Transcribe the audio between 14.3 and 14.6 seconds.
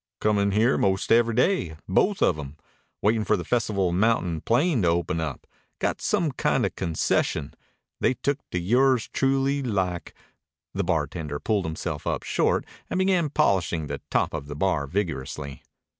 of the